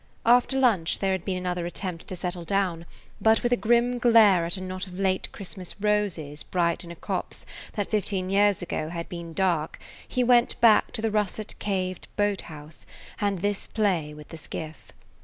After 0.25 0.57
lunch 0.59 0.97
there 0.97 1.11
had 1.11 1.23
been 1.25 1.37
another 1.37 1.67
attempt 1.67 2.07
to 2.07 2.15
settle 2.15 2.43
down, 2.43 2.87
but 3.21 3.43
with 3.43 3.51
a 3.51 3.55
grim 3.55 3.99
glare 3.99 4.47
at 4.47 4.57
a 4.57 4.61
knot 4.61 4.87
of 4.87 4.97
late 4.97 5.31
Christmas 5.31 5.79
roses 5.79 6.41
bright 6.41 6.83
in 6.83 6.89
a 6.89 6.95
copse 6.95 7.45
that 7.73 7.91
fifteen 7.91 8.31
years 8.31 8.63
ago 8.63 8.89
had 8.89 9.07
been 9.09 9.33
dark 9.33 9.77
he 10.07 10.23
went 10.23 10.59
back 10.59 10.91
to 10.93 11.03
the 11.03 11.11
russet 11.11 11.53
caved 11.59 12.07
boat 12.15 12.41
house 12.49 12.87
and 13.19 13.43
this 13.43 13.67
play 13.67 14.11
with 14.11 14.29
the 14.29 14.37
skiff. 14.37 14.91